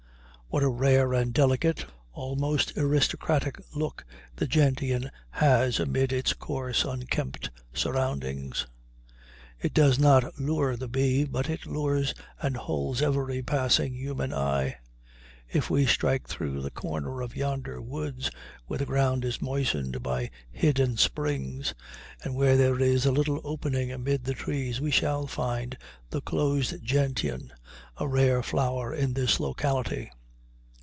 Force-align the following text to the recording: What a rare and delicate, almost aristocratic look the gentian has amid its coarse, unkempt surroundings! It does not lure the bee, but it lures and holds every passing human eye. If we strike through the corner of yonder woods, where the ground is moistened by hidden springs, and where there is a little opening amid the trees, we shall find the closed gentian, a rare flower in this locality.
What 0.53 0.63
a 0.63 0.67
rare 0.69 1.13
and 1.13 1.33
delicate, 1.33 1.85
almost 2.11 2.77
aristocratic 2.77 3.55
look 3.73 4.03
the 4.35 4.47
gentian 4.47 5.09
has 5.29 5.79
amid 5.79 6.11
its 6.11 6.33
coarse, 6.33 6.83
unkempt 6.83 7.49
surroundings! 7.73 8.67
It 9.61 9.73
does 9.73 9.97
not 9.97 10.37
lure 10.39 10.75
the 10.75 10.89
bee, 10.89 11.23
but 11.23 11.49
it 11.49 11.65
lures 11.65 12.13
and 12.41 12.57
holds 12.57 13.01
every 13.01 13.41
passing 13.41 13.93
human 13.93 14.33
eye. 14.33 14.75
If 15.47 15.69
we 15.69 15.85
strike 15.85 16.27
through 16.27 16.61
the 16.61 16.69
corner 16.69 17.21
of 17.21 17.33
yonder 17.33 17.81
woods, 17.81 18.29
where 18.65 18.79
the 18.79 18.85
ground 18.85 19.23
is 19.23 19.41
moistened 19.41 20.03
by 20.03 20.31
hidden 20.51 20.97
springs, 20.97 21.73
and 22.25 22.35
where 22.35 22.57
there 22.57 22.77
is 22.81 23.05
a 23.05 23.13
little 23.13 23.39
opening 23.45 23.89
amid 23.89 24.25
the 24.25 24.33
trees, 24.33 24.81
we 24.81 24.91
shall 24.91 25.27
find 25.27 25.77
the 26.09 26.19
closed 26.19 26.83
gentian, 26.83 27.53
a 27.95 28.05
rare 28.05 28.43
flower 28.43 28.93
in 28.93 29.13
this 29.13 29.39
locality. 29.39 30.11